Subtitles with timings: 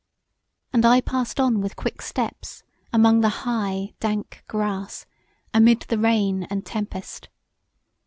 [0.73, 5.05] And I passed on with quick steps among the high, dank grass
[5.53, 7.29] amid the rain and tempest.